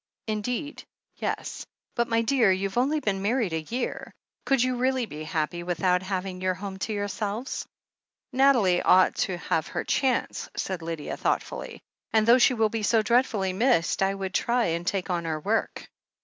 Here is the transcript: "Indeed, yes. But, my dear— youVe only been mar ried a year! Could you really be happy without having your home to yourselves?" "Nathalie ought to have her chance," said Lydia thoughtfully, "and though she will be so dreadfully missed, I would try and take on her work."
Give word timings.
"Indeed, 0.25 0.83
yes. 1.17 1.67
But, 1.93 2.07
my 2.07 2.23
dear— 2.23 2.51
youVe 2.51 2.75
only 2.75 2.99
been 2.99 3.21
mar 3.21 3.37
ried 3.37 3.53
a 3.53 3.61
year! 3.61 4.15
Could 4.45 4.63
you 4.63 4.77
really 4.77 5.05
be 5.05 5.23
happy 5.23 5.61
without 5.61 6.01
having 6.01 6.41
your 6.41 6.55
home 6.55 6.79
to 6.79 6.91
yourselves?" 6.93 7.67
"Nathalie 8.33 8.81
ought 8.81 9.13
to 9.17 9.37
have 9.37 9.67
her 9.67 9.83
chance," 9.83 10.49
said 10.57 10.81
Lydia 10.81 11.17
thoughtfully, 11.17 11.83
"and 12.13 12.25
though 12.25 12.39
she 12.39 12.55
will 12.55 12.69
be 12.69 12.81
so 12.81 13.03
dreadfully 13.03 13.53
missed, 13.53 14.01
I 14.01 14.15
would 14.15 14.33
try 14.33 14.65
and 14.73 14.87
take 14.87 15.11
on 15.11 15.25
her 15.25 15.39
work." 15.39 15.87